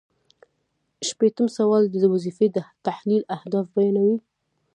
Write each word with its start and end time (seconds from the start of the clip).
شپیتم 1.07 1.47
سوال 1.57 1.83
د 1.89 1.95
وظیفې 2.13 2.47
د 2.55 2.57
تحلیل 2.85 3.23
اهداف 3.35 3.65
بیانوي. 3.75 4.17